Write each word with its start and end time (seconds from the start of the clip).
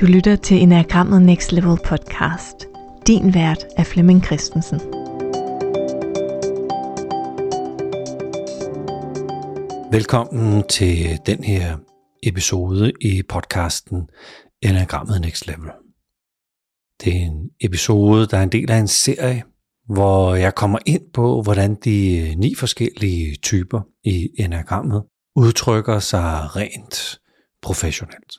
Du 0.00 0.06
lytter 0.06 0.36
til 0.36 0.62
Enagrammet 0.62 1.22
Next 1.22 1.52
Level 1.52 1.78
podcast. 1.84 2.66
Din 3.06 3.34
vært 3.34 3.66
er 3.76 3.84
Flemming 3.84 4.24
Christensen. 4.24 4.80
Velkommen 9.92 10.68
til 10.68 11.18
den 11.26 11.44
her 11.44 11.76
episode 12.22 12.92
i 13.00 13.22
podcasten 13.28 14.08
Enagrammet 14.62 15.20
Next 15.20 15.46
Level. 15.46 15.70
Det 17.04 17.16
er 17.16 17.26
en 17.26 17.50
episode, 17.60 18.26
der 18.26 18.38
er 18.38 18.42
en 18.42 18.52
del 18.52 18.70
af 18.70 18.78
en 18.78 18.88
serie, 18.88 19.42
hvor 19.86 20.34
jeg 20.34 20.54
kommer 20.54 20.78
ind 20.86 21.12
på, 21.14 21.42
hvordan 21.42 21.74
de 21.74 22.18
øh, 22.18 22.36
ni 22.36 22.54
forskellige 22.54 23.36
typer 23.36 23.80
i 24.04 24.28
enagrammet 24.38 25.02
udtrykker 25.36 25.98
sig 25.98 26.56
rent 26.56 27.20
professionelt. 27.62 28.32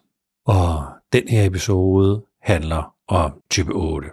Og 0.46 1.01
den 1.14 1.28
her 1.28 1.46
episode 1.46 2.26
handler 2.42 2.96
om 3.08 3.42
type 3.50 3.74
8. 3.74 4.10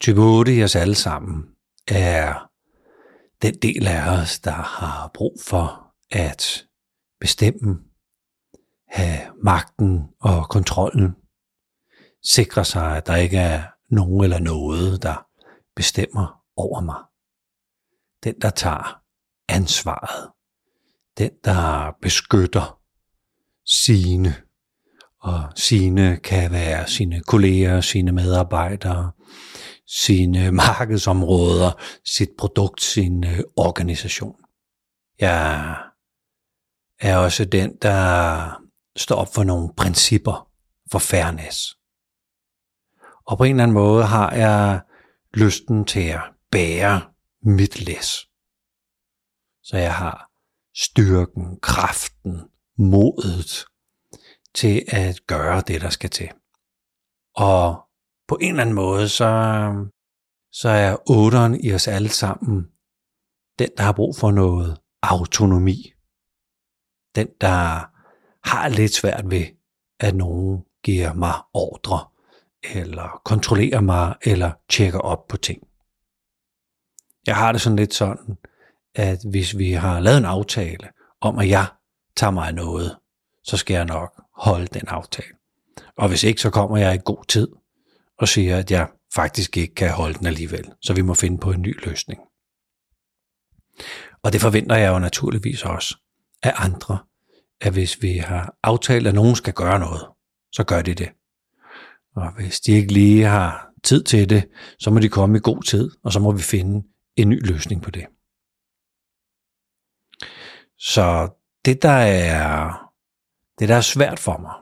Type 0.00 0.20
8 0.20 0.54
i 0.54 0.62
os 0.62 0.76
alle 0.76 0.94
sammen 0.94 1.44
er 1.88 2.50
den 3.42 3.54
del 3.54 3.86
af 3.86 4.20
os, 4.20 4.40
der 4.40 4.50
har 4.50 5.10
brug 5.14 5.36
for 5.46 5.94
at 6.10 6.66
bestemme, 7.20 7.78
have 8.88 9.32
magten 9.42 10.08
og 10.20 10.48
kontrollen, 10.48 11.16
sikre 12.22 12.64
sig, 12.64 12.96
at 12.96 13.06
der 13.06 13.16
ikke 13.16 13.38
er 13.38 13.62
nogen 13.88 14.24
eller 14.24 14.38
noget, 14.38 15.02
der 15.02 15.26
bestemmer 15.76 16.42
over 16.56 16.80
mig. 16.80 17.02
Den, 18.24 18.40
der 18.40 18.50
tager 18.50 19.02
ansvaret. 19.48 20.32
Den, 21.18 21.30
der 21.44 21.92
beskytter 22.02 22.80
sine. 23.64 24.47
Og 25.20 25.52
sine 25.56 26.16
kan 26.16 26.52
være 26.52 26.88
sine 26.88 27.20
kolleger, 27.20 27.80
sine 27.80 28.12
medarbejdere, 28.12 29.12
sine 29.86 30.50
markedsområder, 30.66 31.72
sit 32.04 32.30
produkt, 32.38 32.82
sin 32.82 33.24
øh, 33.24 33.40
organisation. 33.56 34.36
Jeg 35.18 35.76
er 37.00 37.16
også 37.16 37.44
den, 37.44 37.76
der 37.82 38.62
står 38.96 39.16
op 39.16 39.34
for 39.34 39.44
nogle 39.44 39.74
principper 39.76 40.50
for 40.92 40.98
fairness. 40.98 41.78
Og 43.26 43.38
på 43.38 43.44
en 43.44 43.50
eller 43.50 43.62
anden 43.62 43.74
måde 43.74 44.04
har 44.04 44.34
jeg 44.34 44.80
lysten 45.34 45.84
til 45.84 46.00
at 46.08 46.22
bære 46.50 47.02
mit 47.42 47.80
læs. 47.80 48.28
Så 49.62 49.76
jeg 49.76 49.94
har 49.94 50.30
styrken, 50.74 51.60
kraften, 51.62 52.40
modet 52.78 53.64
til 54.60 54.84
at 54.88 55.26
gøre 55.26 55.60
det, 55.60 55.80
der 55.80 55.90
skal 55.90 56.10
til. 56.10 56.30
Og 57.36 57.88
på 58.28 58.38
en 58.40 58.50
eller 58.50 58.62
anden 58.62 58.74
måde, 58.74 59.08
så, 59.08 59.30
så 60.52 60.68
er 60.68 60.96
otteren 61.10 61.64
i 61.64 61.72
os 61.72 61.88
alle 61.88 62.08
sammen 62.08 62.66
den, 63.58 63.68
der 63.76 63.82
har 63.82 63.92
brug 63.92 64.16
for 64.16 64.30
noget 64.30 64.80
autonomi. 65.02 65.92
Den, 67.14 67.28
der 67.40 67.90
har 68.48 68.68
lidt 68.68 68.94
svært 68.94 69.30
ved, 69.30 69.46
at 70.00 70.14
nogen 70.14 70.64
giver 70.84 71.12
mig 71.12 71.34
ordre, 71.54 71.98
eller 72.74 73.20
kontrollerer 73.24 73.80
mig, 73.80 74.16
eller 74.22 74.52
tjekker 74.68 74.98
op 74.98 75.28
på 75.28 75.36
ting. 75.36 75.62
Jeg 77.26 77.36
har 77.36 77.52
det 77.52 77.60
sådan 77.60 77.76
lidt 77.76 77.94
sådan, 77.94 78.38
at 78.94 79.18
hvis 79.30 79.58
vi 79.58 79.72
har 79.72 80.00
lavet 80.00 80.18
en 80.18 80.24
aftale 80.24 80.88
om, 81.20 81.38
at 81.38 81.48
jeg 81.48 81.66
tager 82.16 82.30
mig 82.30 82.52
noget, 82.52 82.98
så 83.44 83.56
skal 83.56 83.74
jeg 83.74 83.84
nok 83.84 84.22
holde 84.38 84.66
den 84.66 84.88
aftale. 84.88 85.28
Og 85.96 86.08
hvis 86.08 86.24
ikke, 86.24 86.40
så 86.40 86.50
kommer 86.50 86.76
jeg 86.76 86.94
i 86.94 86.98
god 87.04 87.24
tid 87.28 87.48
og 88.18 88.28
siger, 88.28 88.56
at 88.56 88.70
jeg 88.70 88.88
faktisk 89.14 89.56
ikke 89.56 89.74
kan 89.74 89.90
holde 89.90 90.18
den 90.18 90.26
alligevel. 90.26 90.72
Så 90.82 90.94
vi 90.94 91.02
må 91.02 91.14
finde 91.14 91.38
på 91.38 91.52
en 91.52 91.62
ny 91.62 91.84
løsning. 91.86 92.20
Og 94.22 94.32
det 94.32 94.40
forventer 94.40 94.76
jeg 94.76 94.88
jo 94.88 94.98
naturligvis 94.98 95.62
også 95.62 95.96
af 96.42 96.52
andre, 96.56 96.98
at 97.60 97.72
hvis 97.72 98.02
vi 98.02 98.16
har 98.16 98.54
aftalt, 98.62 99.06
at 99.06 99.14
nogen 99.14 99.36
skal 99.36 99.54
gøre 99.54 99.78
noget, 99.78 100.06
så 100.52 100.64
gør 100.64 100.82
de 100.82 100.94
det. 100.94 101.08
Og 102.16 102.34
hvis 102.34 102.60
de 102.60 102.72
ikke 102.72 102.92
lige 102.92 103.24
har 103.24 103.68
tid 103.84 104.04
til 104.04 104.30
det, 104.30 104.48
så 104.78 104.90
må 104.90 104.98
de 104.98 105.08
komme 105.08 105.36
i 105.38 105.40
god 105.40 105.62
tid, 105.62 105.90
og 106.04 106.12
så 106.12 106.20
må 106.20 106.32
vi 106.32 106.42
finde 106.42 106.88
en 107.16 107.28
ny 107.28 107.46
løsning 107.46 107.82
på 107.82 107.90
det. 107.90 108.06
Så 110.78 111.28
det, 111.64 111.82
der 111.82 111.90
er, 111.90 112.87
det, 113.58 113.68
der 113.68 113.74
er 113.74 113.80
svært 113.80 114.18
for 114.18 114.36
mig, 114.38 114.54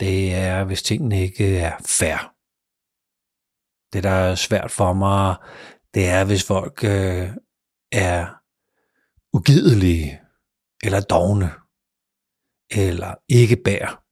det 0.00 0.34
er, 0.34 0.64
hvis 0.64 0.82
tingene 0.82 1.22
ikke 1.22 1.58
er 1.58 1.78
fair. 1.78 2.34
Det, 3.92 4.02
der 4.04 4.10
er 4.10 4.34
svært 4.34 4.70
for 4.70 4.92
mig, 4.92 5.36
det 5.94 6.08
er, 6.08 6.24
hvis 6.24 6.46
folk 6.46 6.84
øh, 6.84 7.30
er 7.92 8.26
ugidelige, 9.32 10.20
eller 10.82 11.00
dogne, 11.00 11.50
eller 12.70 13.14
ikke 13.28 13.56
bærer 13.64 14.02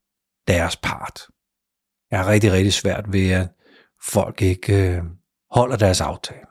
deres 0.46 0.76
part. 0.76 1.26
Jeg 2.10 2.20
er 2.20 2.26
rigtig, 2.26 2.52
rigtig 2.52 2.72
svært 2.72 3.12
ved, 3.12 3.30
at 3.30 3.48
folk 4.02 4.42
ikke 4.42 4.96
øh, 4.96 5.02
holder 5.50 5.76
deres 5.76 6.00
aftale. 6.00 6.46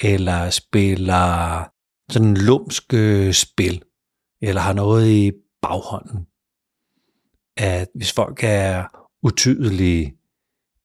Eller 0.00 0.50
spiller 0.50 1.64
sådan 2.10 2.28
en 2.28 2.36
lumsk 2.36 2.94
øh, 2.94 3.32
spil, 3.32 3.84
eller 4.42 4.60
har 4.60 4.72
noget 4.72 5.08
i 5.08 5.32
baghånden. 5.62 6.26
At 7.56 7.88
hvis 7.94 8.12
folk 8.12 8.40
er 8.42 8.84
utydelige, 9.22 10.16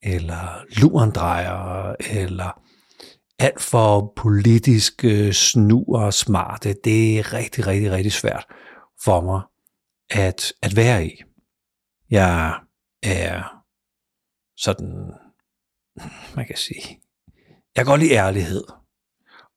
eller 0.02 0.66
lurendrejer, 0.82 1.96
eller 2.00 2.62
alt 3.40 3.62
for 3.62 4.14
politisk 4.16 5.06
øh, 5.06 5.34
snu 5.34 5.86
og 5.96 6.14
smarte, 6.14 6.76
det 6.84 7.20
er 7.20 7.34
rigtig, 7.34 7.68
rigtig, 7.68 7.92
rigtig 7.92 8.12
svært 8.12 8.46
for 9.04 9.22
mig 9.22 9.42
at, 10.10 10.54
at 10.62 10.76
være 10.76 11.06
i. 11.06 11.24
Jeg 12.10 12.60
er 13.04 13.64
sådan, 14.58 15.14
man 16.36 16.46
kan 16.48 16.58
sige, 16.58 17.02
jeg 17.76 17.86
går 17.86 17.96
lige 17.96 18.18
ærlighed. 18.18 18.64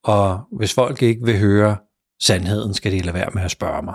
Og 0.03 0.41
hvis 0.57 0.75
folk 0.75 1.03
ikke 1.03 1.25
vil 1.25 1.39
høre 1.39 1.79
sandheden, 2.23 2.75
skal 2.75 2.93
de 2.93 3.01
lade 3.01 3.15
være 3.15 3.31
med 3.35 3.43
at 3.43 3.51
spørge 3.51 3.83
mig. 3.83 3.95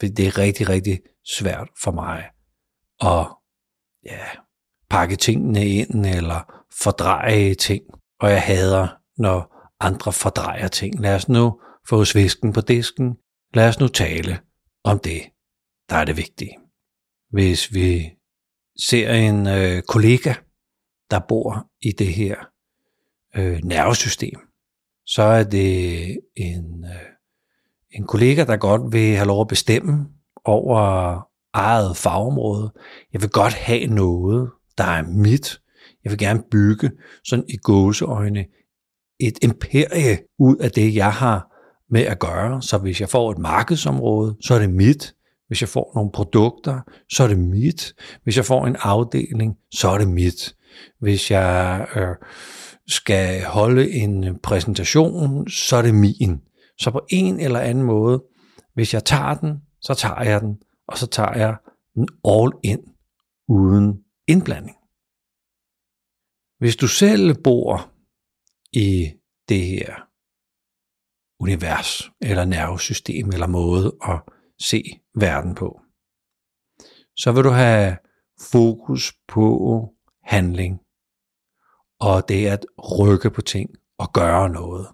Det 0.00 0.20
er 0.20 0.38
rigtig, 0.38 0.68
rigtig 0.68 1.00
svært 1.38 1.68
for 1.82 1.90
mig 1.90 2.24
at 3.00 3.26
ja, 4.04 4.26
pakke 4.90 5.16
tingene 5.16 5.66
ind 5.66 6.06
eller 6.06 6.64
fordreje 6.82 7.54
ting. 7.54 7.82
Og 8.20 8.30
jeg 8.30 8.42
hader, 8.42 8.88
når 9.18 9.58
andre 9.80 10.12
fordrejer 10.12 10.68
ting. 10.68 11.00
Lad 11.00 11.14
os 11.14 11.28
nu 11.28 11.60
få 11.88 12.04
svisken 12.04 12.52
på 12.52 12.60
disken. 12.60 13.16
Lad 13.54 13.68
os 13.68 13.80
nu 13.80 13.88
tale 13.88 14.40
om 14.84 14.98
det, 14.98 15.22
der 15.88 15.96
er 15.96 16.04
det 16.04 16.16
vigtige. 16.16 16.58
Hvis 17.30 17.74
vi 17.74 18.10
ser 18.78 19.12
en 19.12 19.46
øh, 19.46 19.82
kollega, 19.82 20.34
der 21.10 21.20
bor 21.28 21.70
i 21.80 21.92
det 21.98 22.14
her 22.14 22.36
øh, 23.36 23.60
nervesystem, 23.64 24.40
så 25.06 25.22
er 25.22 25.44
det 25.44 26.20
en, 26.36 26.84
øh, 26.84 27.17
en 27.92 28.06
kollega, 28.06 28.44
der 28.44 28.56
godt 28.56 28.92
vil 28.92 29.16
have 29.16 29.26
lov 29.26 29.40
at 29.40 29.48
bestemme 29.48 30.06
over 30.44 31.20
eget 31.52 31.96
fagområde. 31.96 32.72
Jeg 33.12 33.22
vil 33.22 33.30
godt 33.30 33.54
have 33.54 33.86
noget, 33.86 34.50
der 34.78 34.84
er 34.84 35.02
mit. 35.02 35.60
Jeg 36.04 36.10
vil 36.10 36.18
gerne 36.18 36.42
bygge 36.50 36.90
sådan 37.24 37.44
i 37.48 37.56
gåseøjne 37.56 38.44
et 39.20 39.38
imperie 39.42 40.18
ud 40.38 40.56
af 40.56 40.70
det, 40.70 40.94
jeg 40.94 41.12
har 41.12 41.48
med 41.90 42.02
at 42.02 42.18
gøre. 42.18 42.62
Så 42.62 42.78
hvis 42.78 43.00
jeg 43.00 43.08
får 43.08 43.30
et 43.30 43.38
markedsområde, 43.38 44.36
så 44.40 44.54
er 44.54 44.58
det 44.58 44.70
mit. 44.70 45.14
Hvis 45.46 45.60
jeg 45.60 45.68
får 45.68 45.92
nogle 45.94 46.10
produkter, 46.12 46.80
så 47.10 47.22
er 47.24 47.28
det 47.28 47.38
mit. 47.38 47.94
Hvis 48.24 48.36
jeg 48.36 48.44
får 48.44 48.66
en 48.66 48.76
afdeling, 48.80 49.54
så 49.74 49.88
er 49.88 49.98
det 49.98 50.08
mit. 50.08 50.54
Hvis 51.00 51.30
jeg 51.30 51.86
øh, 51.96 52.14
skal 52.88 53.42
holde 53.44 53.90
en 53.90 54.38
præsentation, 54.42 55.48
så 55.48 55.76
er 55.76 55.82
det 55.82 55.94
min. 55.94 56.40
Så 56.80 56.90
på 56.90 57.06
en 57.10 57.40
eller 57.40 57.60
anden 57.60 57.84
måde, 57.84 58.24
hvis 58.74 58.94
jeg 58.94 59.04
tager 59.04 59.34
den, 59.34 59.62
så 59.80 59.94
tager 59.94 60.22
jeg 60.22 60.40
den, 60.40 60.62
og 60.88 60.98
så 60.98 61.06
tager 61.06 61.38
jeg 61.38 61.56
den 61.94 62.08
all 62.24 62.52
in, 62.62 62.94
uden 63.48 64.04
indblanding. 64.26 64.76
Hvis 66.58 66.76
du 66.76 66.88
selv 66.88 67.42
bor 67.42 67.92
i 68.72 69.12
det 69.48 69.66
her 69.66 70.08
univers, 71.40 72.10
eller 72.20 72.44
nervesystem, 72.44 73.28
eller 73.28 73.46
måde 73.46 73.96
at 74.02 74.22
se 74.58 74.82
verden 75.14 75.54
på, 75.54 75.80
så 77.16 77.32
vil 77.32 77.44
du 77.44 77.50
have 77.50 77.96
fokus 78.52 79.12
på 79.28 79.88
handling. 80.22 80.80
Og 82.00 82.28
det 82.28 82.46
at 82.46 82.66
rykke 83.00 83.30
på 83.30 83.42
ting 83.42 83.70
og 83.98 84.12
gøre 84.12 84.48
noget. 84.48 84.88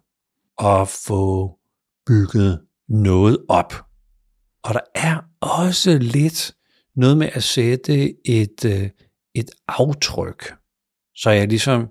Og 0.59 0.89
få 0.89 1.59
bygget 2.07 2.61
noget 2.89 3.39
op. 3.49 3.73
Og 4.63 4.75
der 4.75 4.81
er 4.95 5.19
også 5.41 5.99
lidt 5.99 6.55
noget 6.97 7.19
med 7.19 7.29
at 7.33 7.43
sætte 7.43 8.15
et, 8.29 8.65
øh, 8.65 8.91
et 9.35 9.51
aftryk, 9.69 10.55
så 11.15 11.31
jeg 11.31 11.49
ligesom 11.49 11.89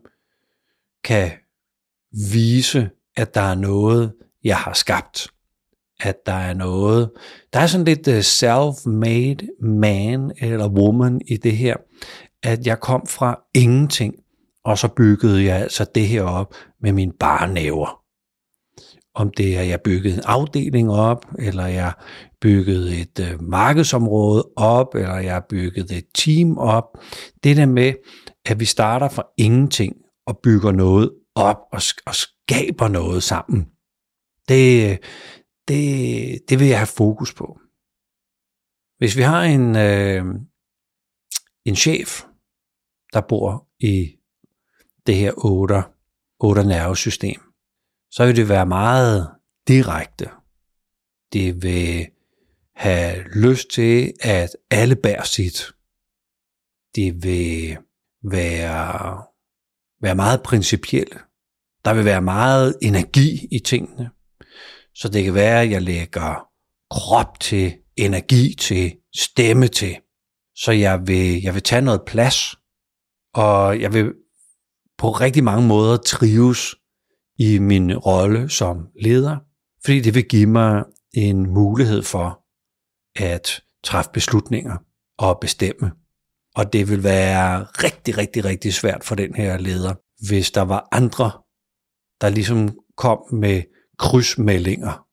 kan 1.04 1.32
vise, 2.32 2.90
at 3.18 3.36
der 3.36 3.42
er 3.42 3.56
noget, 3.56 4.14
jeg 4.44 4.58
har 4.58 4.74
skabt. 4.74 5.28
At 6.00 6.16
der 6.26 6.34
er 6.34 6.54
noget. 6.54 7.12
Der 7.54 7.60
er 7.60 7.68
sådan 7.68 7.86
lidt 7.86 8.08
øh, 8.08 8.20
self-made 8.20 9.66
man 9.68 10.32
eller 10.38 10.70
woman 10.70 11.22
i 11.28 11.38
det 11.38 11.58
her, 11.58 11.76
at 12.44 12.68
jeg 12.68 12.80
kom 12.80 13.08
fra 13.08 13.40
ingenting, 13.54 14.16
og 14.66 14.78
så 14.78 14.88
byggede 14.88 15.44
jeg 15.44 15.58
altså 15.58 15.86
det 15.96 16.08
her 16.08 16.24
op 16.24 16.54
med 16.82 16.92
mine 16.92 17.14
barnæver. 17.20 18.03
Om 19.16 19.32
det 19.38 19.58
er, 19.58 19.62
jeg 19.62 19.82
byggede 19.82 20.16
en 20.16 20.22
afdeling 20.26 20.92
op, 20.92 21.26
eller 21.40 21.66
jeg 21.66 21.94
byggede 22.42 23.02
et 23.02 23.20
øh, 23.20 23.42
markedsområde 23.42 24.50
op, 24.56 24.96
eller 24.96 25.16
jeg 25.16 25.44
byggede 25.50 25.98
et 25.98 26.06
team 26.16 26.58
op. 26.58 26.98
Det 27.44 27.58
der 27.58 27.66
med, 27.66 27.94
at 28.46 28.60
vi 28.60 28.66
starter 28.66 29.10
fra 29.10 29.24
ingenting 29.38 29.96
og 30.28 30.40
bygger 30.44 30.72
noget 30.72 31.12
op 31.36 31.58
og, 31.72 31.82
og 32.06 32.16
skaber 32.16 32.88
noget 32.88 33.24
sammen. 33.24 33.66
Det, 34.48 35.00
det, 35.68 36.50
det 36.50 36.60
vil 36.60 36.68
jeg 36.68 36.80
have 36.80 36.88
fokus 36.88 37.34
på. 37.34 37.60
Hvis 38.98 39.18
vi 39.18 39.22
har 39.22 39.44
en, 39.44 39.76
øh, 39.76 40.26
en 41.66 41.76
chef, 41.76 42.24
der 43.14 43.22
bor 43.22 43.68
i 43.80 44.16
det 45.08 45.16
her 45.16 45.34
8, 45.38 45.84
8 46.40 46.64
nervesystem, 46.64 47.53
så 48.16 48.26
vil 48.26 48.36
det 48.36 48.50
være 48.50 48.66
meget 48.66 49.30
direkte. 49.68 50.30
Det 51.34 51.64
vil 51.64 52.08
have 52.76 53.24
lyst 53.36 53.70
til, 53.70 54.14
at 54.22 54.50
alle 54.72 54.96
bærer 54.96 55.24
sit. 55.24 55.72
Det 56.96 57.24
vil 57.24 57.78
være, 58.24 59.24
være 60.02 60.16
meget 60.16 60.44
principielle. 60.44 61.20
Der 61.86 61.94
vil 61.94 62.06
være 62.06 62.22
meget 62.22 62.76
energi 62.82 63.48
i 63.52 63.60
tingene. 63.60 64.10
Så 64.96 65.10
det 65.10 65.24
kan 65.24 65.34
være, 65.34 65.62
at 65.62 65.72
jeg 65.72 65.82
lægger 65.82 66.48
krop 66.92 67.40
til, 67.40 67.74
energi 67.96 68.56
til, 68.56 68.96
stemme 69.16 69.68
til. 69.68 69.98
Så 70.56 70.72
jeg 70.72 71.08
vil, 71.08 71.42
jeg 71.42 71.54
vil 71.54 71.64
tage 71.64 71.82
noget 71.82 72.02
plads, 72.08 72.56
og 73.34 73.82
jeg 73.82 73.94
vil 73.94 74.14
på 74.98 75.12
rigtig 75.12 75.44
mange 75.44 75.68
måder 75.68 75.98
trives 75.98 76.76
i 77.40 77.60
min 77.60 77.98
rolle 77.98 78.50
som 78.50 78.88
leder, 79.02 79.38
fordi 79.86 80.00
det 80.00 80.16
vil 80.16 80.28
give 80.28 80.48
mig 80.48 80.84
en 81.14 81.54
mulighed 81.54 82.04
for 82.04 82.40
at 83.24 83.64
træffe 83.84 84.12
beslutninger 84.14 84.78
og 85.18 85.38
bestemme. 85.42 85.92
Og 86.56 86.74
det 86.74 86.90
vil 86.90 87.04
være 87.04 87.64
rigtig, 87.64 88.18
rigtig, 88.18 88.46
rigtig 88.46 88.74
svært 88.74 89.04
for 89.04 89.16
den 89.16 89.36
her 89.36 89.58
leder, 89.58 89.94
hvis 90.28 90.52
der 90.52 90.62
var 90.62 90.88
andre, 90.92 91.32
der 92.22 92.30
ligesom 92.30 92.80
kom 92.98 93.20
med 93.32 93.64
krydsmeldinger 94.00 95.08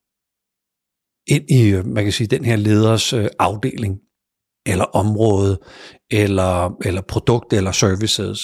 ind 1.27 1.51
i, 1.51 1.83
man 1.85 2.05
kan 2.05 2.13
sige, 2.13 2.27
den 2.27 2.45
her 2.45 2.57
leders 2.57 3.13
øh, 3.13 3.29
afdeling, 3.39 3.99
eller 4.67 4.85
område, 4.85 5.61
eller, 6.11 6.77
eller 6.85 7.03
produkt, 7.03 7.53
eller 7.53 7.73
services. 7.73 8.39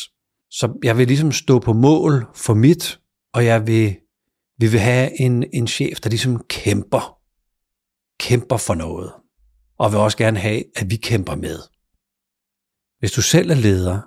Så 0.50 0.78
jeg 0.84 0.98
vil 0.98 1.06
ligesom 1.06 1.32
stå 1.32 1.58
på 1.58 1.72
mål 1.72 2.26
for 2.34 2.54
mit, 2.54 3.00
og 3.36 3.44
jeg 3.44 3.66
vil, 3.66 4.00
vi 4.58 4.66
vil 4.70 4.80
have 4.80 5.20
en, 5.20 5.44
en 5.52 5.66
chef, 5.66 6.00
der 6.00 6.10
ligesom 6.10 6.44
kæmper, 6.44 7.20
kæmper 8.20 8.56
for 8.56 8.74
noget, 8.74 9.12
og 9.78 9.92
vil 9.92 9.98
også 9.98 10.18
gerne 10.18 10.38
have, 10.38 10.64
at 10.76 10.90
vi 10.90 10.96
kæmper 10.96 11.34
med. 11.34 11.58
Hvis 12.98 13.12
du 13.12 13.22
selv 13.22 13.50
er 13.50 13.54
leder, 13.54 14.00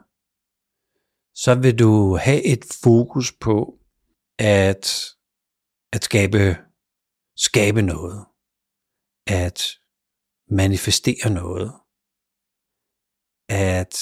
så 1.34 1.56
vil 1.56 1.80
du 1.80 2.18
have 2.18 2.44
et 2.46 2.66
fokus 2.84 3.34
på 3.42 3.80
at, 4.40 5.06
at 5.94 6.04
skabe, 6.04 6.58
skabe 7.38 7.82
noget, 7.82 8.26
at 9.28 9.64
manifestere 10.52 11.30
noget, 11.30 11.72
at 13.50 13.96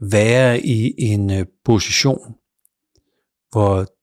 være 0.00 0.60
i 0.60 0.94
en 0.98 1.30
øh, 1.30 1.46
position, 1.64 2.34
hvor 3.50 3.97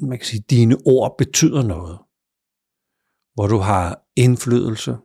man 0.00 0.18
kan 0.18 0.26
sige, 0.26 0.44
dine 0.50 0.76
ord 0.86 1.14
betyder 1.18 1.62
noget, 1.62 1.98
hvor 3.34 3.46
du 3.46 3.56
har 3.56 4.02
indflydelse 4.16 4.96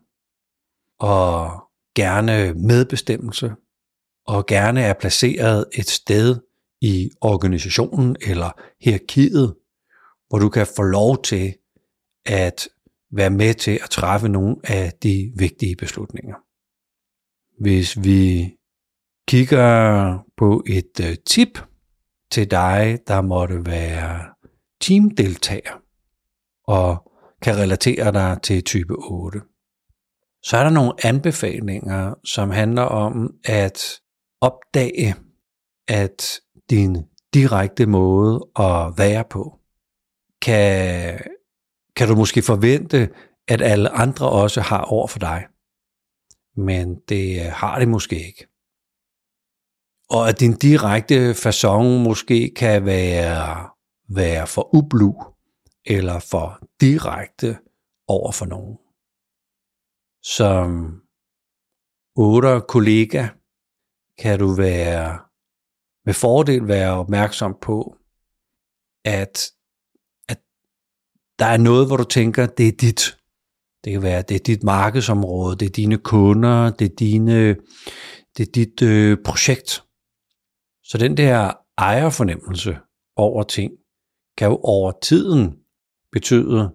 og 0.99 1.61
gerne 1.95 2.53
medbestemmelse, 2.53 3.55
og 4.27 4.45
gerne 4.45 4.81
er 4.81 4.93
placeret 4.93 5.65
et 5.73 5.89
sted 5.89 6.39
i 6.81 7.09
organisationen 7.21 8.15
eller 8.21 8.51
hierarkiet, 8.81 9.55
hvor 10.27 10.39
du 10.39 10.49
kan 10.49 10.67
få 10.75 10.81
lov 10.81 11.23
til 11.23 11.55
at 12.25 12.67
være 13.11 13.29
med 13.29 13.53
til 13.53 13.79
at 13.83 13.89
træffe 13.89 14.29
nogle 14.29 14.55
af 14.63 14.93
de 15.03 15.31
vigtige 15.35 15.75
beslutninger. 15.75 16.35
Hvis 17.61 18.03
vi 18.03 18.51
kigger 19.27 20.19
på 20.37 20.63
et 20.67 20.99
øh, 21.01 21.15
tip 21.25 21.59
til 22.31 22.51
dig, 22.51 22.99
der 23.07 23.21
måtte 23.21 23.65
være 23.65 24.34
teamdeltager 24.85 25.81
og 26.67 27.11
kan 27.41 27.57
relatere 27.57 28.11
dig 28.11 28.37
til 28.43 28.63
type 28.63 28.93
8, 28.97 29.41
så 30.43 30.57
er 30.57 30.63
der 30.63 30.69
nogle 30.69 30.93
anbefalinger, 31.03 32.13
som 32.25 32.49
handler 32.49 32.81
om 32.81 33.33
at 33.45 34.01
opdage, 34.41 35.15
at 35.87 36.39
din 36.69 36.97
direkte 37.33 37.85
måde 37.85 38.47
at 38.59 38.93
være 38.97 39.23
på, 39.29 39.59
kan, 40.41 41.19
kan 41.95 42.07
du 42.07 42.15
måske 42.15 42.41
forvente, 42.41 43.09
at 43.47 43.61
alle 43.61 43.89
andre 43.89 44.29
også 44.29 44.61
har 44.61 44.81
over 44.81 45.07
for 45.07 45.19
dig. 45.19 45.45
Men 46.57 46.95
det 47.09 47.41
har 47.41 47.79
det 47.79 47.87
måske 47.87 48.27
ikke. 48.27 48.47
Og 50.09 50.29
at 50.29 50.39
din 50.39 50.53
direkte 50.53 51.31
façon 51.31 51.83
måske 51.83 52.51
kan 52.55 52.85
være, 52.85 53.74
være 54.07 54.47
for 54.47 54.75
ublu 54.75 55.13
eller 55.85 56.19
for 56.19 56.59
direkte 56.81 57.57
over 58.07 58.31
for 58.31 58.45
nogen. 58.45 58.77
Som 60.23 61.01
otte 62.15 62.61
kollega 62.67 63.27
kan 64.19 64.39
du 64.39 64.53
være 64.53 65.19
med 66.05 66.13
fordel 66.13 66.67
være 66.67 66.91
opmærksom 66.93 67.55
på, 67.61 67.97
at, 69.05 69.51
at 70.29 70.39
der 71.39 71.45
er 71.45 71.57
noget, 71.57 71.87
hvor 71.87 71.97
du 71.97 72.03
tænker, 72.03 72.45
det 72.45 72.67
er 72.67 72.71
dit. 72.71 73.17
Det 73.83 73.93
kan 73.93 74.03
være, 74.03 74.21
det 74.21 74.35
er 74.35 74.43
dit 74.45 74.63
markedsområde, 74.63 75.55
det 75.55 75.65
er 75.65 75.69
dine 75.69 75.97
kunder, 75.97 76.69
det 76.69 76.91
er, 76.91 76.95
dine, 76.95 77.55
det 78.37 78.47
er 78.47 78.51
dit 78.53 78.81
øh, 78.81 79.17
projekt. 79.25 79.83
Så 80.83 80.97
den 80.97 81.17
der 81.17 81.53
ejerfornemmelse 81.77 82.77
over 83.15 83.43
ting, 83.43 83.71
kan 84.37 84.47
jo 84.49 84.59
over 84.63 84.91
tiden 85.01 85.55
betyde, 86.11 86.71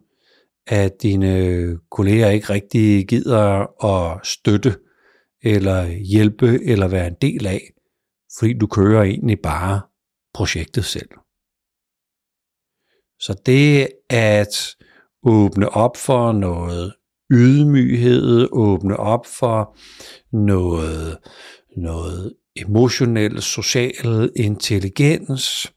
at 0.66 1.02
dine 1.02 1.78
kolleger 1.90 2.28
ikke 2.28 2.50
rigtig 2.50 3.08
gider 3.08 3.66
at 3.84 4.26
støtte, 4.26 4.76
eller 5.42 5.86
hjælpe, 5.86 6.64
eller 6.64 6.88
være 6.88 7.06
en 7.06 7.16
del 7.22 7.46
af, 7.46 7.60
fordi 8.38 8.52
du 8.58 8.66
kører 8.66 9.02
egentlig 9.02 9.40
bare 9.42 9.80
projektet 10.34 10.84
selv. 10.84 11.08
Så 13.20 13.40
det 13.46 13.88
at 14.10 14.76
åbne 15.22 15.68
op 15.68 15.96
for 15.96 16.32
noget 16.32 16.94
ydmyghed, 17.32 18.48
åbne 18.52 18.96
op 18.96 19.26
for 19.26 19.76
noget, 20.32 21.18
noget 21.76 22.34
emotionel, 22.56 23.42
social 23.42 24.32
intelligens, 24.36 25.72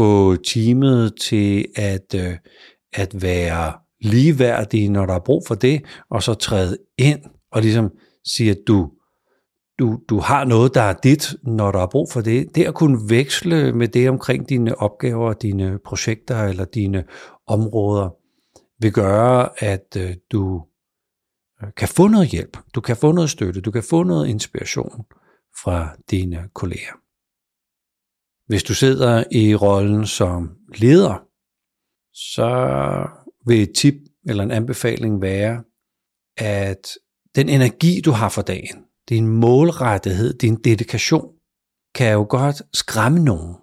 få 0.00 0.36
teamet 0.36 1.14
til 1.20 1.66
at, 1.76 2.14
øh, 2.14 2.36
at 2.92 3.22
være 3.22 3.72
ligeværdige, 4.00 4.88
når 4.88 5.06
der 5.06 5.14
er 5.14 5.24
brug 5.24 5.42
for 5.46 5.54
det, 5.54 5.82
og 6.10 6.22
så 6.22 6.34
træde 6.34 6.76
ind 6.98 7.20
og 7.52 7.62
ligesom 7.62 7.90
sige, 8.24 8.50
at 8.50 8.58
du, 8.66 8.90
du, 9.78 9.98
du 10.08 10.18
har 10.18 10.44
noget, 10.44 10.74
der 10.74 10.80
er 10.80 10.92
dit, 10.92 11.34
når 11.42 11.72
der 11.72 11.78
er 11.78 11.86
brug 11.86 12.12
for 12.12 12.20
det. 12.20 12.54
Det 12.54 12.64
at 12.64 12.74
kunne 12.74 13.10
veksle 13.10 13.72
med 13.72 13.88
det 13.88 14.08
omkring 14.08 14.48
dine 14.48 14.76
opgaver, 14.76 15.32
dine 15.32 15.78
projekter 15.84 16.44
eller 16.44 16.64
dine 16.64 17.04
områder, 17.46 18.08
vil 18.82 18.92
gøre, 18.92 19.48
at 19.64 19.96
øh, 19.96 20.14
du 20.32 20.62
øh, 21.62 21.68
kan 21.76 21.88
få 21.88 22.08
noget 22.08 22.28
hjælp, 22.28 22.56
du 22.74 22.80
kan 22.80 22.96
få 22.96 23.12
noget 23.12 23.30
støtte, 23.30 23.60
du 23.60 23.70
kan 23.70 23.82
få 23.82 24.02
noget 24.02 24.28
inspiration 24.28 25.04
fra 25.62 25.96
dine 26.10 26.48
kolleger. 26.54 27.09
Hvis 28.50 28.62
du 28.62 28.74
sidder 28.74 29.24
i 29.32 29.54
rollen 29.54 30.06
som 30.06 30.50
leder, 30.74 31.26
så 32.12 32.48
vil 33.46 33.62
et 33.62 33.72
tip 33.76 33.94
eller 34.28 34.44
en 34.44 34.50
anbefaling 34.50 35.22
være, 35.22 35.64
at 36.36 36.88
den 37.34 37.48
energi, 37.48 38.00
du 38.00 38.10
har 38.10 38.28
for 38.28 38.42
dagen, 38.42 38.84
din 39.08 39.26
målrettighed, 39.26 40.38
din 40.38 40.56
dedikation, 40.56 41.28
kan 41.94 42.12
jo 42.12 42.26
godt 42.28 42.62
skræmme 42.74 43.18
nogen. 43.18 43.54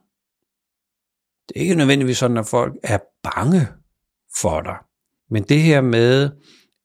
Det 1.48 1.58
er 1.58 1.62
ikke 1.62 1.75
nødvendigvis 1.75 2.17
sådan, 2.17 2.38
at 2.38 2.48
folk 2.48 2.74
er 2.84 3.00
bange 3.24 3.67
for 4.41 4.62
dig. 4.62 4.77
Men 5.29 5.44
det 5.44 5.62
her 5.62 5.82
med, 5.82 6.29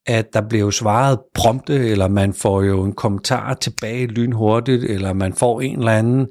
at 0.06 0.32
der 0.32 0.48
bliver 0.48 0.70
svaret 0.70 1.20
prompte, 1.34 1.74
eller 1.74 2.08
man 2.08 2.32
får 2.32 2.62
jo 2.62 2.84
en 2.84 2.92
kommentar 2.92 3.54
tilbage 3.54 4.06
lynhurtigt, 4.06 4.84
eller 4.84 5.12
man 5.12 5.32
får 5.32 5.60
en 5.60 5.78
eller 5.78 5.92
anden 5.92 6.26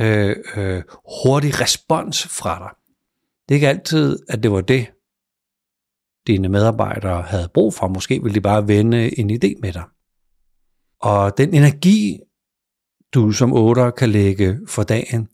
øh, 0.00 0.36
øh, 0.56 0.82
hurtig 1.24 1.60
respons 1.60 2.26
fra 2.26 2.58
dig. 2.58 2.70
Det 3.48 3.54
er 3.54 3.56
ikke 3.56 3.68
altid, 3.68 4.18
at 4.28 4.42
det 4.42 4.50
var 4.50 4.60
det, 4.60 4.86
dine 6.26 6.48
medarbejdere 6.48 7.22
havde 7.22 7.48
brug 7.54 7.74
for. 7.74 7.88
Måske 7.88 8.22
ville 8.22 8.34
de 8.34 8.40
bare 8.40 8.68
vende 8.68 9.18
en 9.18 9.30
idé 9.30 9.60
med 9.60 9.72
dig. 9.72 9.84
Og 11.00 11.38
den 11.38 11.54
energi, 11.54 12.18
du 13.14 13.32
som 13.32 13.52
otter 13.52 13.90
kan 13.90 14.10
lægge 14.10 14.58
for 14.68 14.82
dagen, 14.82 15.28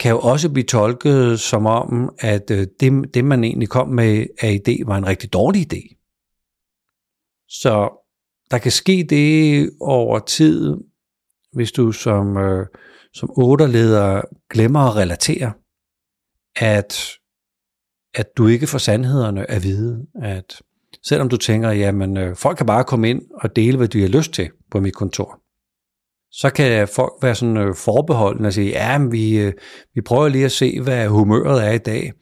kan 0.00 0.10
jo 0.10 0.18
også 0.18 0.50
blive 0.50 0.64
tolket 0.64 1.40
som 1.40 1.66
om, 1.66 2.14
at 2.18 2.50
øh, 2.50 2.66
det, 2.80 3.14
det 3.14 3.24
man 3.24 3.44
egentlig 3.44 3.68
kom 3.68 3.88
med 3.88 4.26
af 4.40 4.60
idé, 4.68 4.86
var 4.86 4.96
en 4.96 5.06
rigtig 5.06 5.32
dårlig 5.32 5.72
idé. 5.72 5.98
Så 7.48 7.90
der 8.50 8.58
kan 8.58 8.72
ske 8.72 9.06
det 9.10 9.70
over 9.80 10.18
tid, 10.18 10.76
hvis 11.52 11.72
du 11.72 11.92
som, 11.92 12.36
øh, 12.36 12.66
som 13.14 13.30
otterleder 13.36 14.22
glemmer 14.50 14.80
at 14.80 14.96
relatere, 14.96 15.52
at, 16.56 17.10
at 18.14 18.26
du 18.36 18.46
ikke 18.46 18.66
får 18.66 18.78
sandhederne 18.78 19.50
at 19.50 19.62
vide, 19.62 20.06
at 20.14 20.62
selvom 21.04 21.28
du 21.28 21.36
tænker, 21.36 21.70
jamen 21.70 22.16
øh, 22.16 22.36
folk 22.36 22.56
kan 22.56 22.66
bare 22.66 22.84
komme 22.84 23.10
ind 23.10 23.22
og 23.34 23.56
dele, 23.56 23.76
hvad 23.76 23.88
de 23.88 24.00
har 24.00 24.08
lyst 24.08 24.32
til 24.32 24.50
på 24.70 24.80
mit 24.80 24.94
kontor, 24.94 25.42
så 26.30 26.50
kan 26.50 26.88
folk 26.88 27.12
være 27.22 27.34
sådan 27.34 27.56
øh, 27.56 27.74
forbeholdende 27.74 28.46
og 28.46 28.52
sige, 28.52 28.70
ja, 28.70 28.98
men 28.98 29.12
vi, 29.12 29.38
øh, 29.38 29.52
vi 29.94 30.00
prøver 30.00 30.28
lige 30.28 30.44
at 30.44 30.52
se, 30.52 30.80
hvad 30.80 31.08
humøret 31.08 31.66
er 31.66 31.72
i 31.72 31.78
dag, 31.78 32.12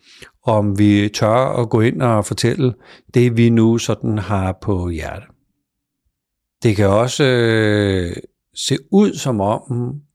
om 0.42 0.78
vi 0.78 1.09
tør 1.14 1.62
at 1.62 1.70
gå 1.70 1.80
ind 1.80 2.02
og 2.02 2.26
fortælle 2.26 2.75
det, 3.14 3.37
vi 3.37 3.50
nu 3.50 3.78
sådan 3.78 4.18
har 4.18 4.59
på 4.62 4.88
hjerte. 4.88 5.26
Det 6.62 6.76
kan 6.76 6.88
også 6.88 7.25
øh, 7.25 8.16
se 8.54 8.76
ud 8.92 9.14
som 9.14 9.40
om, 9.40 9.62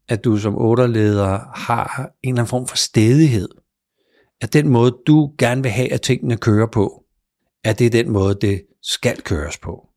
at 0.10 0.24
du 0.24 0.38
som 0.38 0.58
otterleder 0.58 1.40
har 1.56 2.12
en 2.24 2.30
eller 2.30 2.42
anden 2.42 2.50
form 2.50 2.68
for 2.68 2.78
stedighed. 2.78 3.50
At 4.42 4.54
den 4.54 4.70
måde, 4.70 4.98
du 5.08 5.34
gerne 5.38 5.62
vil 5.62 5.72
have, 5.72 5.94
at 5.94 6.02
tingene 6.02 6.38
kører 6.38 6.68
på, 6.68 7.04
at 7.64 7.80
det 7.80 7.86
er 7.86 7.90
den 7.90 8.10
måde, 8.10 8.38
det 8.42 8.62
skal 8.82 9.22
køres 9.22 9.58
på. 9.58 9.90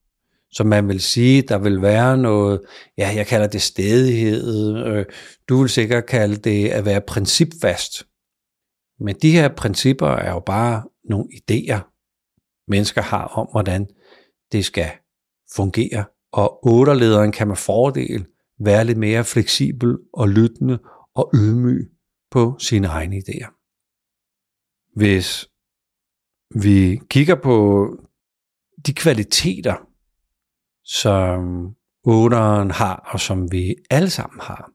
Så 0.50 0.64
man 0.64 0.88
vil 0.88 1.00
sige, 1.00 1.42
der 1.42 1.58
vil 1.58 1.82
være 1.82 2.16
noget, 2.16 2.60
ja, 2.98 3.12
jeg 3.16 3.26
kalder 3.26 3.46
det 3.46 3.62
stedighed, 3.62 4.76
øh, 4.86 5.06
du 5.48 5.60
vil 5.60 5.68
sikkert 5.68 6.06
kalde 6.06 6.36
det 6.36 6.68
at 6.68 6.84
være 6.84 7.00
principfast. 7.00 8.06
Men 9.00 9.16
de 9.22 9.30
her 9.30 9.48
principper 9.48 10.08
er 10.08 10.30
jo 10.30 10.40
bare 10.40 10.82
nogle 11.04 11.24
idéer, 11.34 11.94
mennesker 12.68 13.02
har 13.02 13.24
om, 13.24 13.48
hvordan 13.50 13.86
det 14.52 14.64
skal 14.64 14.90
fungere. 15.56 16.04
Og 16.32 16.66
otterlederen 16.66 17.32
kan 17.32 17.48
med 17.48 17.56
fordel 17.56 18.26
være 18.58 18.84
lidt 18.84 18.98
mere 18.98 19.24
fleksibel 19.24 19.98
og 20.12 20.28
lyttende 20.28 20.78
og 21.14 21.30
ydmyg 21.34 21.90
på 22.30 22.56
sine 22.58 22.86
egne 22.86 23.16
idéer. 23.16 23.50
Hvis 24.96 25.48
vi 26.64 27.00
kigger 27.10 27.34
på 27.42 27.88
de 28.86 28.94
kvaliteter, 28.94 29.76
som 30.84 31.74
otteren 32.04 32.70
har, 32.70 33.08
og 33.12 33.20
som 33.20 33.52
vi 33.52 33.76
alle 33.90 34.10
sammen 34.10 34.40
har, 34.40 34.70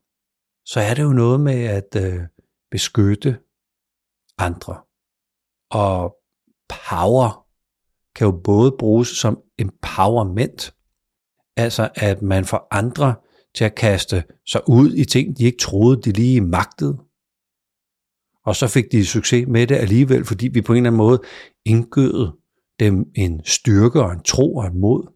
så 0.66 0.80
er 0.80 0.94
det 0.94 1.04
jo 1.04 1.14
noget 1.14 1.40
med 1.40 1.64
at 1.64 1.96
øh, 1.96 2.22
beskytte 2.72 3.40
andre. 4.38 4.82
Og 5.70 6.16
power 6.70 7.48
kan 8.16 8.26
jo 8.26 8.42
både 8.44 8.76
bruges 8.80 9.08
som 9.08 9.42
empowerment, 9.58 10.76
altså 11.56 11.90
at 11.96 12.22
man 12.22 12.46
får 12.46 12.68
andre 12.72 13.16
til 13.56 13.64
at 13.64 13.76
kaste 13.76 14.24
sig 14.48 14.62
ud 14.68 14.94
i 14.94 15.06
ting, 15.06 15.38
de 15.38 15.44
ikke 15.44 15.58
troede, 15.58 16.02
de 16.02 16.12
lige 16.12 16.42
magtede. 16.42 16.98
Og 18.46 18.56
så 18.56 18.68
fik 18.68 18.92
de 18.92 19.06
succes 19.06 19.48
med 19.48 19.68
det 19.68 19.76
alligevel, 19.76 20.26
fordi 20.26 20.48
vi 20.48 20.62
på 20.62 20.74
en 20.74 20.78
eller 20.78 20.90
anden 20.90 20.98
måde 20.98 21.22
indgød 21.66 22.32
dem 22.80 23.06
en 23.16 23.42
styrke 23.46 24.04
og 24.04 24.12
en 24.12 24.24
tro 24.24 24.56
og 24.56 24.66
en 24.68 24.80
mod. 24.80 25.14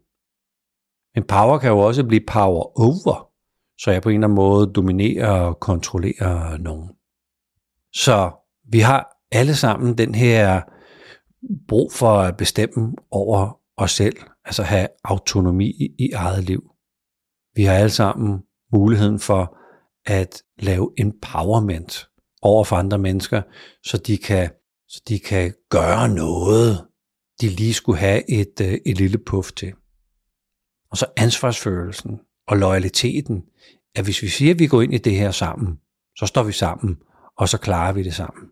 Men 1.14 1.24
power 1.24 1.58
kan 1.58 1.70
jo 1.70 1.78
også 1.78 2.04
blive 2.04 2.24
power 2.26 2.80
over, 2.80 3.30
så 3.78 3.90
jeg 3.90 4.02
på 4.02 4.08
en 4.08 4.14
eller 4.14 4.26
anden 4.26 4.36
måde 4.36 4.72
dominerer 4.72 5.30
og 5.30 5.60
kontrollerer 5.60 6.58
nogen. 6.58 6.88
Så 7.92 8.30
vi 8.64 8.78
har 8.78 9.16
alle 9.32 9.54
sammen 9.54 9.98
den 9.98 10.14
her 10.14 10.62
brug 11.68 11.92
for 11.92 12.18
at 12.18 12.36
bestemme 12.36 12.94
over 13.10 13.60
os 13.76 13.92
selv, 13.92 14.16
altså 14.44 14.62
have 14.62 14.88
autonomi 15.04 15.70
i 15.98 16.10
eget 16.14 16.44
liv. 16.44 16.67
Vi 17.58 17.64
har 17.64 17.74
alle 17.74 17.90
sammen 17.90 18.38
muligheden 18.72 19.18
for 19.18 19.58
at 20.06 20.42
lave 20.58 20.92
empowerment 20.98 22.08
over 22.42 22.64
for 22.64 22.76
andre 22.76 22.98
mennesker, 22.98 23.42
så 23.84 23.96
de 23.96 24.18
kan, 24.18 24.50
så 24.88 25.02
de 25.08 25.18
kan 25.18 25.54
gøre 25.70 26.08
noget, 26.08 26.86
de 27.40 27.48
lige 27.48 27.74
skulle 27.74 27.98
have 27.98 28.30
et, 28.30 28.60
øh, 28.60 28.78
et 28.86 28.98
lille 28.98 29.18
puff 29.26 29.52
til. 29.52 29.72
Og 30.90 30.96
så 30.96 31.06
ansvarsfølelsen 31.16 32.20
og 32.48 32.56
loyaliteten, 32.56 33.42
at 33.94 34.04
hvis 34.04 34.22
vi 34.22 34.28
siger, 34.28 34.54
at 34.54 34.58
vi 34.58 34.66
går 34.66 34.82
ind 34.82 34.94
i 34.94 34.98
det 34.98 35.14
her 35.14 35.30
sammen, 35.30 35.76
så 36.16 36.26
står 36.26 36.42
vi 36.42 36.52
sammen, 36.52 36.96
og 37.38 37.48
så 37.48 37.58
klarer 37.58 37.92
vi 37.92 38.02
det 38.02 38.14
sammen. 38.14 38.46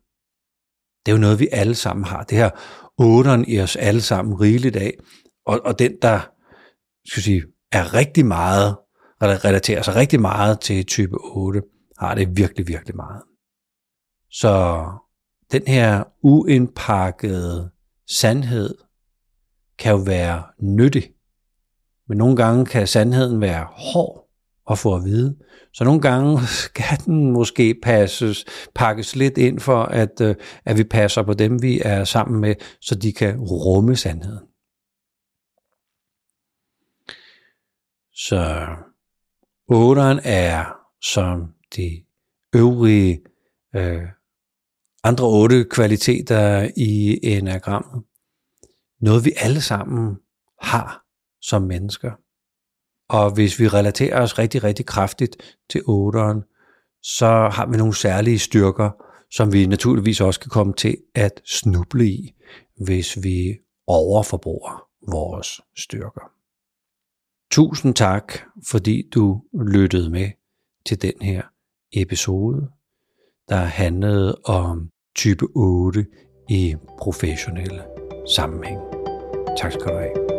Det 1.07 1.13
er 1.13 1.17
jo 1.17 1.21
noget, 1.21 1.41
vi 1.41 1.49
alle 1.53 1.75
sammen 1.75 2.05
har. 2.05 2.23
Det 2.23 2.39
her 2.39 2.51
otteren 2.99 3.45
i 3.49 3.61
os 3.61 3.77
alle 3.77 4.01
sammen 4.01 4.41
rigeligt 4.41 4.77
af, 4.77 4.93
og, 5.47 5.61
og 5.65 5.79
den, 5.79 5.93
der 6.03 6.21
skal 7.09 7.23
sige, 7.23 7.43
er 7.73 7.95
rigtig 7.95 8.27
meget, 8.27 8.77
relaterer 9.23 9.83
sig 9.83 9.95
rigtig 9.95 10.21
meget 10.21 10.61
til 10.61 10.87
type 10.87 11.17
8, 11.21 11.63
har 11.99 12.15
det 12.15 12.37
virkelig, 12.37 12.69
virkelig 12.69 12.97
meget. 12.97 13.23
Så 14.31 14.85
den 15.53 15.63
her 15.67 16.05
uindpakkede 16.23 17.71
sandhed 18.07 18.75
kan 19.79 19.93
jo 19.93 19.99
være 19.99 20.43
nyttig 20.61 21.17
men 22.09 22.19
nogle 22.19 22.37
gange 22.37 22.67
kan 22.67 22.87
sandheden 22.87 23.41
være 23.41 23.67
hård 23.71 24.29
at 24.71 24.79
få 24.79 24.95
at 24.95 25.05
vide. 25.05 25.37
Så 25.73 25.85
nogle 25.85 26.01
gange 26.01 26.47
skal 26.65 26.99
den 27.05 27.33
måske 27.33 27.75
passes, 27.83 28.45
pakkes 28.75 29.17
lidt 29.17 29.39
ind 29.39 29.61
for, 29.61 29.83
at, 29.83 30.21
øh, 30.21 30.35
at 30.65 30.79
vi 30.79 30.85
passer 30.85 31.23
på 31.23 31.35
dem, 31.35 31.63
vi 31.63 31.81
er 31.85 32.05
sammen 32.05 32.41
med, 32.41 32.55
så 32.81 32.95
de 32.95 33.13
kan 33.13 33.41
rumme 33.41 33.97
sandheden. 33.97 34.47
Så 38.13 38.67
otteren 39.69 40.21
er 40.25 40.65
som 41.03 41.53
de 41.77 42.05
øvrige 42.55 43.21
øh, 43.77 44.03
andre 45.05 45.27
otte 45.27 45.65
kvaliteter 45.65 46.71
i 46.77 47.19
enagrammet. 47.23 48.03
Noget 49.01 49.25
vi 49.25 49.33
alle 49.37 49.61
sammen 49.61 50.17
har 50.63 51.03
som 51.43 51.63
mennesker. 51.63 52.13
Og 53.09 53.35
hvis 53.35 53.61
vi 53.61 53.69
relaterer 53.69 54.23
os 54.23 54.39
rigtig, 54.39 54.65
rigtig 54.65 54.87
kraftigt 54.87 55.37
til 55.71 55.83
otteren, 55.87 56.43
så 57.03 57.49
har 57.53 57.67
vi 57.67 57.77
nogle 57.77 57.95
særlige 57.95 58.39
styrker, 58.39 58.91
som 59.31 59.53
vi 59.53 59.67
naturligvis 59.67 60.21
også 60.21 60.41
kan 60.41 60.51
komme 60.51 60.73
til 60.73 60.97
at 61.15 61.41
snuble 61.45 62.07
i, 62.07 62.35
hvis 62.85 63.23
vi 63.23 63.59
overforbruger 63.87 64.89
vores 65.11 65.61
styrker. 65.79 66.36
Tusind 67.51 67.95
tak, 67.95 68.33
fordi 68.71 69.03
du 69.15 69.43
lyttede 69.73 70.11
med 70.11 70.31
til 70.87 71.03
den 71.03 71.13
her 71.23 71.43
episode, 71.93 72.69
der 73.49 73.57
handlede 73.57 74.35
om 74.45 74.91
type 75.17 75.47
8 75.55 76.07
i 76.49 76.75
professionelle 76.99 77.83
sammenhæng. 78.37 78.81
Tak 79.59 79.73
skal 79.73 79.87
du 79.87 79.99
have. 79.99 80.36